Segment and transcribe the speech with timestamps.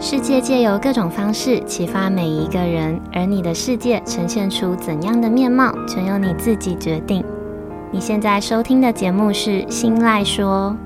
[0.00, 7.24] 世界借由各种方式启发每一个人，而你的世界呈现出怎样的面貌，全由你自己决定。
[7.90, 10.76] 你现在收听的节目是《新赖说》。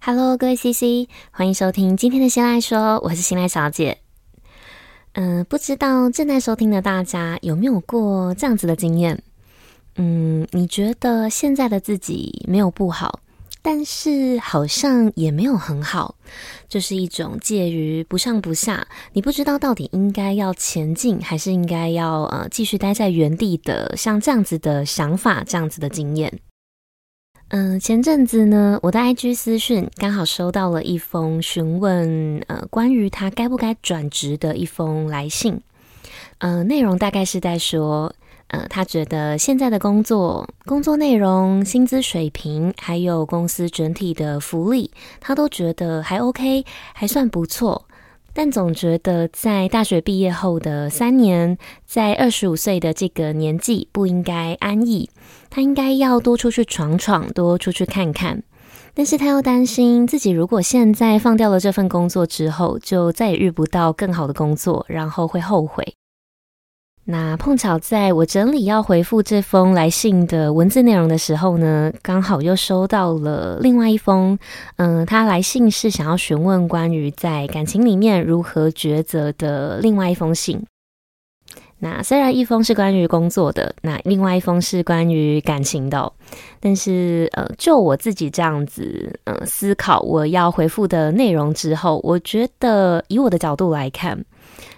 [0.00, 3.98] Hello，各位 CC，欢迎收听今天的《新赖说》，我是新赖小姐。
[5.12, 9.22] 嗯、不知道正在收听的大家有没有过这样子的经验？
[9.96, 13.20] 嗯，你觉得现在的自己没有不好，
[13.62, 16.14] 但是好像也没有很好，
[16.68, 26.38] 就是一种介于不上不下，你不知道到底应该要前进，还是应该要呃继续待在原地的，像这样子的想法，这样子的经验。
[27.48, 35.60] 嗯、前阵子呢，我的 IG 私讯刚好收到了一封询问呃关于他该不该转职的一封来信，
[36.38, 38.14] 呃，内容大概是在说。
[38.48, 47.86] 呃，他觉得现在的工作、工作内容、薪资水平，还有公司整体的福利，他都觉得还 OK，还算不错。
[48.32, 55.08] 但总觉得在大学毕业后的三年，在二十五岁的这个年纪，不应该安逸，
[55.48, 58.42] 他应该要多出去闯闯，多出去看看。
[58.92, 65.96] 但是他又担心自己如果现在放掉了这份工作之后，就再也遇不到更好的工作，然后会后悔。
[67.08, 74.36] 那碰巧在我整理要回复这封来信的文字内容的时候呢，刚好又收到了另外一封，
[74.74, 80.60] 嗯、他来信是想要询问关于在感情里面如何抉择的另外一封信。
[81.78, 86.12] 那虽然一封是关于工作的，那另外一封是关于感情的，
[86.58, 94.24] 但是呃，就我自己这样子呃思考我要回复的内容之后，我觉得以我的角度来看。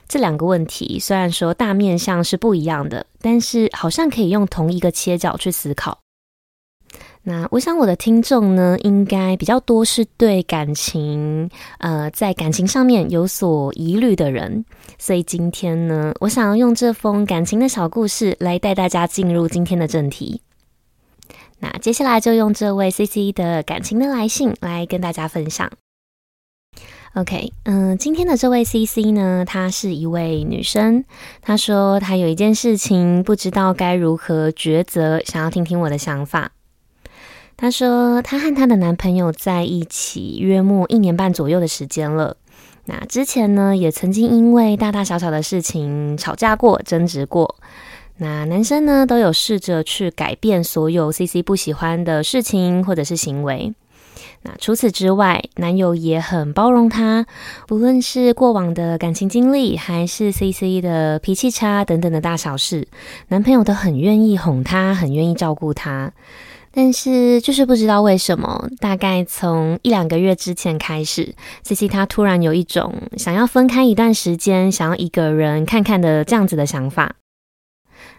[0.09, 5.99] 这两个问题虽然说大面向是不一样的，但是好像可以用同一个切角去思考。
[7.23, 14.65] 那我想我的听众呢，应该比较多是对感情，呃，在感情上面有所疑虑的人，
[14.99, 20.41] 所以今天呢，我想要用这封感情的小故事来带大家进入今天的正题。
[21.59, 25.71] 那接下来就用这位 CC 的感情的来信来跟大家分享。
[27.15, 31.05] OK，嗯，今天的这位 CC 呢，她是一位女生。
[31.41, 36.53] 她说她有一件事情不知道该如何抉择，想要听听我的想法。
[37.57, 42.37] 她说她和她的男朋友在一起约莫一年半左右的时间了。
[42.85, 47.57] 那之前呢，也曾经因为大大小小的事情吵架过、争执过。
[48.19, 53.75] 那男生呢，都有试着去改变所有 CC 不喜欢的事情或者是行为。
[54.43, 57.27] 那除此之外，男友也很包容她，
[57.67, 62.87] 不论是过往的感情经历，还是 CC 的脾气差等等的大小事，
[63.29, 66.13] 男朋友都很愿意哄她，很愿意照顾她。
[66.71, 71.35] 但是就是不知道为什么，大概从一两个月之前开始
[71.65, 77.17] ，CC 她突然有一种想要分开一段时间，想要一个人看看的这样子的想法。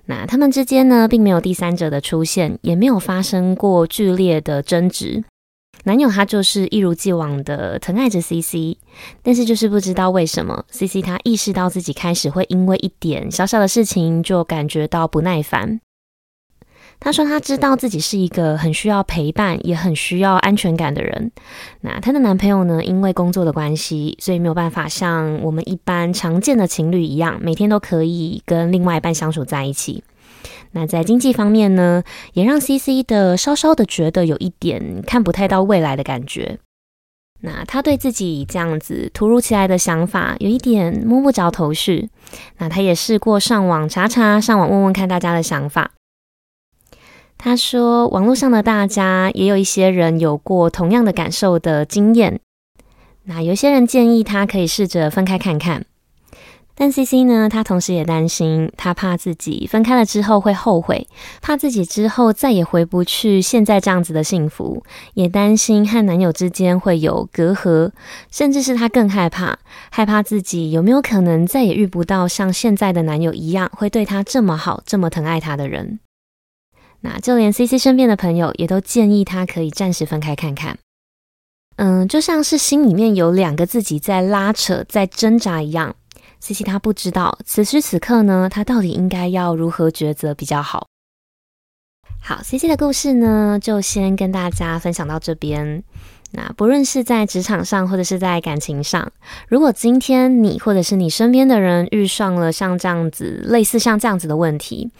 [0.07, 5.23] 那他们之间呢，并没有第三者的出现，也没有发生过剧烈的争执。
[5.83, 8.77] 男友他就是一如既往的疼爱着 CC，
[9.23, 15.79] 但是就是不知道为什么，CC 他意识到自己开始会因为一点小小的事情就感觉到不耐烦。
[17.01, 21.31] 他说他知道自己是一个很需要陪伴，也很需要安全感的人。
[21.79, 30.03] 那他的男朋友呢，因为工作的关系，所以没有办法像我们一般常见的情侣一样，每天都可以跟另外一半相处在一起。
[30.71, 32.03] 那在经济方面呢，
[32.33, 36.59] 也让 CC 的稍稍的觉得有一点看不太到未来的感觉。
[37.41, 42.09] 那他对自己这样子突如其来的想法有一点摸不着头绪。
[42.57, 45.91] 那他也试过上网查查，上网问问看大家的想法。
[47.37, 52.41] 他说，网络上的大家也有一些人有过同样的感受的经验。
[53.23, 55.85] 那有些人建议他可以试着分开看看。
[56.79, 61.09] 但 CC 呢，她同时也担心，她怕自己分开了之后会后悔，
[61.41, 64.81] 怕自己之后再也回不去现在这样子的幸福，
[65.13, 67.91] 也担心和男友之间会有隔阂，
[68.31, 69.59] 甚至是她更害怕，
[69.89, 75.99] 害怕自己有没有可能再也遇不到像现在的男友一样会对她这么好、这么疼爱她的人。
[77.01, 80.77] 那就连 CC 身边的朋友也都建议她可以暂时分开看看。
[81.75, 85.95] 嗯，就像是心里面有两个自己在拉扯、在挣扎一样。
[86.39, 90.87] CC 他不知道此时此刻呢，他到底应该要如何抉择比较好。
[92.21, 95.83] 好，CC 的故事呢，就先跟大家分享到这边。
[96.31, 99.11] 那不论是在职场上，或者是在感情上，
[99.47, 104.91] 如果今天你或者是你身边的人遇上了像这样子类似像这样子的问题，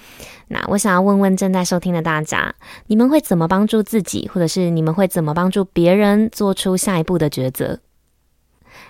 [0.47, 2.55] 那我想要问问正在收听的大家，
[2.87, 7.79] 你们会怎么帮助自己，或者是你们会怎么帮助别人做出下一步的抉择？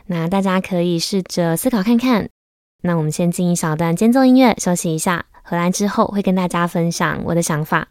[0.05, 2.29] 那大家可以试着思考看看。
[2.81, 7.89] 那我们先进一小段间奏音乐休息一下，回来之后会跟大家分享我的想法。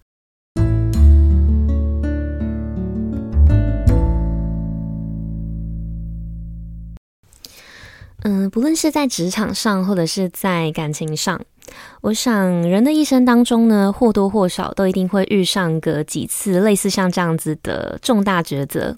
[8.23, 11.41] 嗯，不论是在职场上，或者是在感情上，
[12.01, 18.97] 我想人的一生当中呢，或多或少都一定会遇上个几次类似像这样子的重大抉择。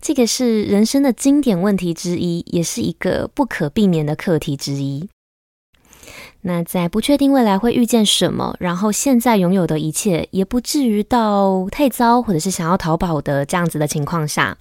[0.00, 5.08] 这个是人生的经典问题之一，也是一个不可避免的课题之一。
[6.42, 14.56] 那在不确定未来会遇见什么，然后现在拥有的一切也不至于到太糟，或者是想要逃跑的这样子的情况下。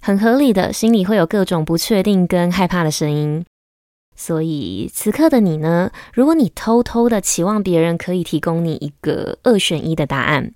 [0.00, 3.44] 很合理的，心里会有各种不确定跟害怕的声音。
[4.16, 10.54] 所以此刻的你呢，如果你偷偷的期望别人可以提供你一个二选一的答案，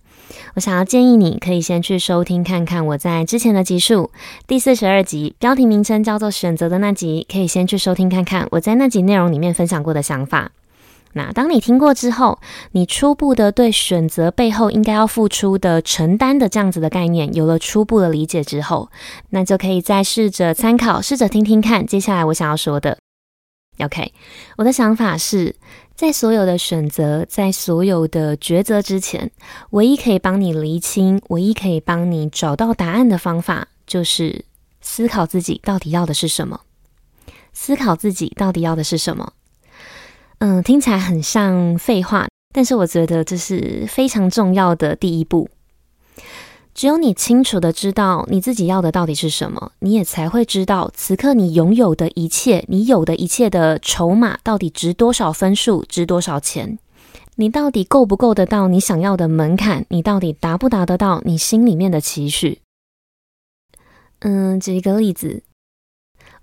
[0.54, 4.10] 我想要建议你可以先去收听看看我在之前的集数
[4.46, 10.52] 第四十二集，标题名称叫做“选择”的那集，可以先去收听看看我在那集内容里面分享过的想法。
[11.14, 12.38] 那当你听过之后，
[12.70, 18.88] 你初步的对选择背后应该要付出的承担的这样子的概念有了初步的理解之后，
[19.28, 22.96] 那就可以再试着参考，试着听听看接下来我想要说的。
[23.78, 24.12] OK，
[24.56, 25.56] 我的想法是
[26.02, 29.30] 在所有的选择，在所有的抉择之前，
[29.70, 34.44] 唯一可以帮你厘清，唯一可以帮你找到答案的方法，就是
[34.80, 36.62] 思考自己到底要的是什么，
[37.52, 39.32] 思考自己到底要的是什么。
[40.38, 45.48] 嗯，听起来很像废话，但是我觉得这是非常重要的第一步。
[46.74, 56.78] 只有你清楚的知道你自己要的到底是什么，你也才会知道此刻你拥有的一切，你有的一切的筹码到底值多少分数，值多少钱？
[57.36, 59.84] 你到底够不够得到你想要的门槛？
[59.88, 62.60] 你到底达不达得到你心里面的期许？
[64.20, 65.42] 嗯，举一个例子。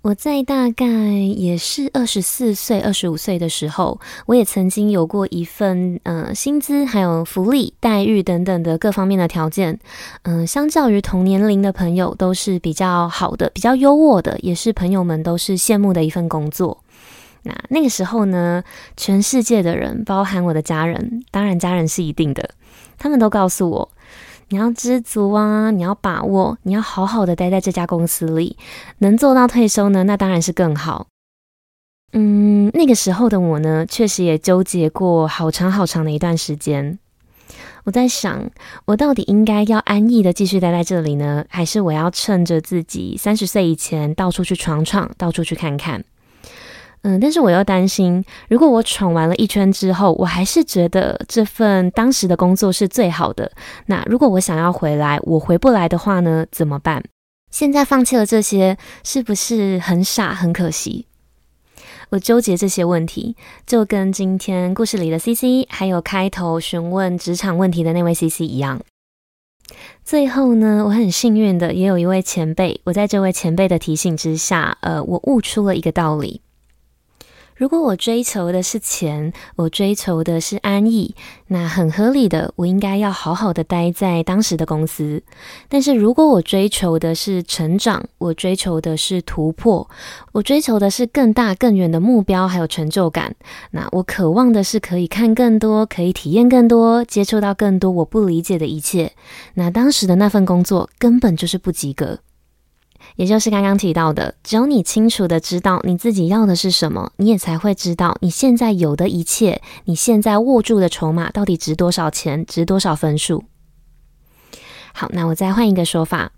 [0.02, 9.78] 我在大概也是二十四岁、二十五岁的时候，我也曾经有过一份呃薪资、还有福利待遇等等的各方面的条件，
[10.22, 16.82] 嗯、相较于同年龄的朋友都是比较好的、比较优渥的，也是朋友们都是羡慕的一份工作。
[17.42, 18.64] 那那个时候呢，
[18.96, 22.48] 全世界的人，包含我的家人，当然家人是一定的，
[22.96, 23.90] 他们都告诉我。
[24.52, 25.70] 你要知足啊！
[25.70, 28.56] 你要把握，你要好好的待在这家公司里，
[28.98, 31.06] 能做到退休呢，那当然是更好。
[32.12, 36.98] 嗯，那个时候的我呢，确实也纠结过好长好长的一段时间。
[37.84, 38.50] 我在想，
[38.86, 46.04] 我到底应该要安逸的继续待在这里呢，还是我要趁着自己三十岁以前到处去闯闯，到处去看看？
[47.02, 53.50] 嗯，但是我又担心，如果我闯完了一圈之后，我还是觉得这份当时的工作是最好的。
[53.86, 56.44] 那如果我想要回来，我回不来的话呢？
[56.50, 57.02] 怎么办？
[57.50, 61.06] 现在放弃了这些，是不是很傻、很可惜？
[62.10, 63.34] 我纠结这些问题，
[63.66, 68.80] 就跟今天故事里的 CC，还有开头询问职场问题的那位 CC 一样。
[70.04, 76.42] 最后呢，我很幸运的，也有一位前辈，我在这位前辈的提醒之下，呃，我悟出了一个道理。
[77.60, 81.14] 如果我追求的是钱，我追求的是安逸，
[81.48, 85.22] 那很合理的，我应该要好好的待在当时的公司。
[85.68, 89.86] 但是如果我追求的是成长，我追求的是突破，
[90.32, 93.36] 我追求的是更大更远的目标，还有成就感，
[93.72, 99.12] 那我渴望的是可以看更多，可以体验更多，接触到更多我不理解的一切。
[99.52, 102.20] 那当时的那份工作根本就是不及格。
[103.16, 113.44] 也就是刚刚提到的，只有你清楚的知道你自己要的是什么，你也才会知道你现在有的一切，你现在握住的筹码到底值多少钱，值多少分数。
[114.92, 116.32] 好，那我再换一个说法，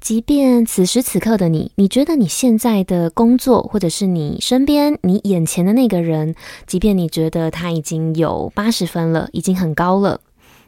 [0.00, 6.34] 即便此时此刻的你，你觉得你现在的工作，或者是你身边你眼前的那个人，
[6.66, 10.20] 即便你觉得他已经有八十分了，已经很高了。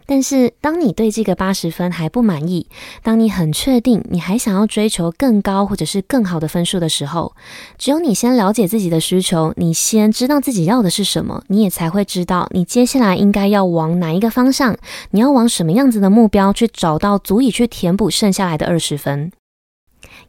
[0.07, 2.67] 但是，当你对这个八十分还不满意，
[3.03, 7.35] 当你很确定你还想要追求更高或者是更好的分数的时候，
[7.79, 14.77] 只有你先了解自己的需求，你先知道自己要的是什么，你也才会知道你接下来应该要往哪一个方向，
[15.11, 19.33] 你要往什么样子的目标去找到足以去填补剩下来的二十分，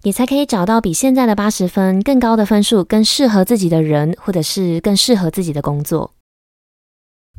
[0.04, 6.12] 也才可以找到比现在的八十分更高的分数，更适合自己的人，或者是更适合自己的工作。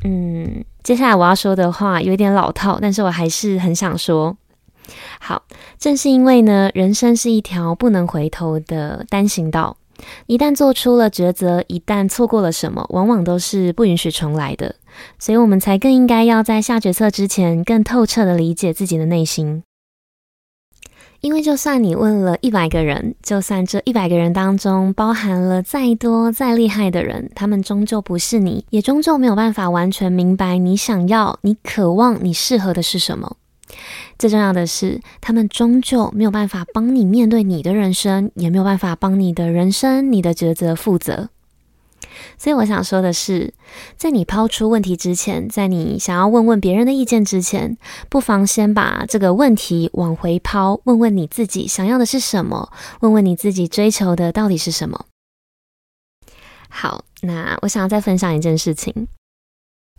[0.03, 4.37] 嗯，接下来我要说的话有点老套，但是我还是很想说，
[5.19, 5.43] 好，
[5.79, 9.77] 正是因为呢，人生是一条不能回头的单行道，
[10.27, 14.75] 一旦做出了抉择，一旦错过了什么，往往都是不允许重来的，
[15.17, 19.63] 所以我们才更应该要在下决策之前，更透彻的理解自己的内心。
[21.21, 33.37] 因为就算你问了一百个人，就算这一百个人当中包含了再多再厉害的人，他们终究不是你，也终究没有办法完全明白你想要、你渴望、你适合的是什么。
[34.17, 41.29] 最重要的是，他们终究没有办法帮你面对你的人生，也没有办法帮你的人生、你的抉择负责。
[42.37, 43.53] 所以我想说的是，
[43.95, 47.77] 在你抛出问题之前，在你想要问问别人的意见之前，
[48.09, 55.05] 不妨先把这个问题往回抛，问问你自己想要的是什么，问问你自己追求的到底是什么。
[56.69, 59.07] 好，那我想要再分享一件事情。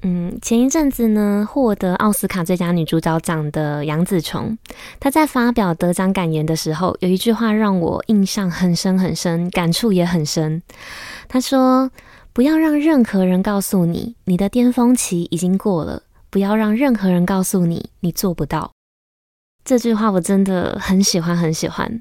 [0.03, 4.57] 嗯，前一阵子呢，获得奥斯卡最佳女主角奖的杨紫琼，
[5.01, 10.63] 她在发表得奖感言的时候，有一句话让我印象很深很深，感触也很深。
[11.27, 11.91] 她说
[12.33, 18.71] ：“不要让任何人告诉你，你的巅峰期已经过了；不要让任何人告诉你，你做不到。”
[19.67, 22.01] 这句话我真的很喜欢，很喜欢。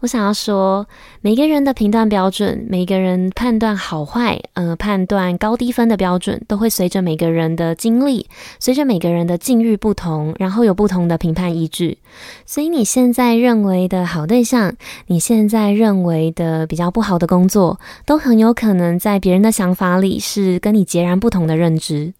[0.00, 0.86] 我想要说，
[1.20, 8.26] 每个人的评断标准，每个人判断好坏，呃，判断高低分的标准，都会随着每个人的经历，
[8.58, 11.98] 随着每个人的境遇不同，然后有不同的评判依据。
[12.46, 14.74] 所以你现在认为的好对象，
[15.06, 22.14] 你现在认为的比较不好的工作，都很有可能在别人的想法里是跟你截然不同的认知。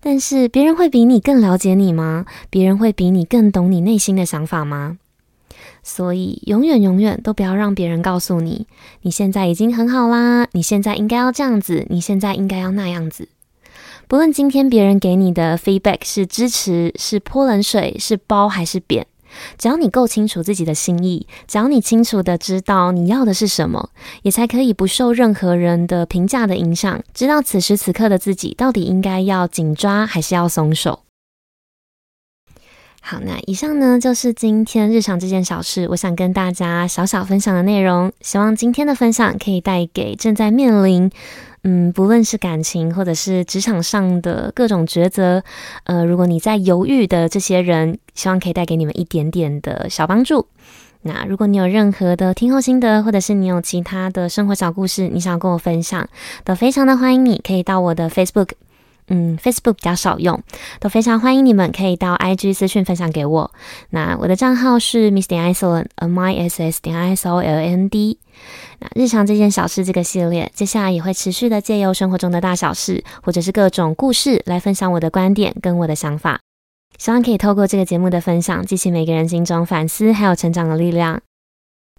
[0.00, 2.26] 但是，别人会比你更了解你吗？
[2.50, 4.98] 别人会比你更懂你内心的想法吗？
[5.82, 8.66] 所以，永远永远都不要让别人告诉你，
[9.02, 13.28] 你现在已经很好啦，你现在应该要这样子，你现在应该要那样子。
[14.06, 19.06] 不论今天别人给你的 feedback 是支持、是泼冷水、是褒还是贬，
[19.56, 23.90] 只要你够清楚自己的心意，只要你清楚的知道你要的是什么，
[24.22, 31.00] 也才可以不受任何人的评价的影响，知道此时此刻的自己到底应该要紧抓还是要松手。
[33.04, 38.12] 好，那以上呢，就是今天日常这件小事，我想跟大家小小分享的内容。
[38.20, 41.10] 希望今天的分享可以带给正在面临，
[41.64, 45.42] 嗯，不论是感情或者是职场上的各种抉择，
[45.82, 50.46] 呃，如果你在犹豫的这些人，希望可以带给你们一点点的小帮助。
[51.02, 56.08] 那如果你有任何的听后心得，或者是你有其他的生活小故事，你想要跟我分享，
[56.44, 58.50] 都非常的欢迎你可以到我的 Facebook。
[59.08, 60.40] 嗯，Facebook 比较少用，
[60.80, 63.50] 都非常欢迎你们可以到 IG 私讯分享给我。
[63.90, 68.18] 那我的账号是 Miss 点 Isoland，M I S S 点 I S O L A N D。
[68.78, 76.40] 那日常这件小事这个系列，接下来也会持续的借由生活中的大小事，或者是各种故事来分享我的观点跟我的想法。
[76.98, 81.20] 希望可以透过这个节目的分享，激起每个人心中反思还有成长的力量。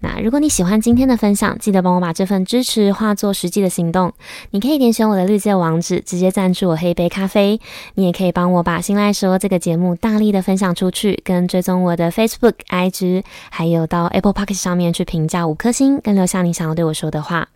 [0.04, 4.12] 那如果你喜欢今天的分享，记得帮我把这份支持化作实际的行动。
[4.52, 7.58] 你可以点选我的绿界网址，直接赞助我喝一杯咖啡。
[7.96, 17.48] 你也可以帮我把《新赖说》这个节目大力的分享出去，跟追踪我的 Facebook、IG，还有到 Apple Podcast 上面去评价五颗星，跟留下你想要对我说的话。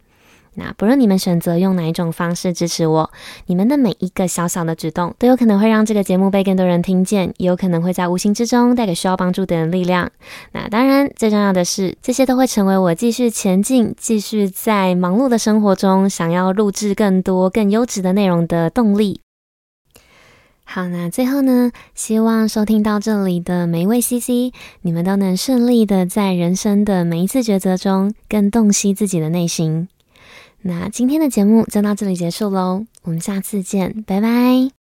[0.60, 3.12] 那不论你们选择用哪一种方式支持我，
[3.46, 10.10] 你们的每一个小小的举动都有可能会让这个节目被更多人听见，也有可能会在无形之中带给需要帮助的人力量。
[10.54, 19.22] 那当然，最重要的是，这些都会成为我继续前进、继续在忙碌的生活中想要录制更多更优质的内容的动力。
[20.64, 29.88] 好，那最后呢，希望收听到这里的每一位 CC，你们都能顺利的在人生的每一次抉择中，更洞悉自己的内心。
[30.62, 34.77] 那今天的节目就到这里结束喽，我们下次见，拜拜。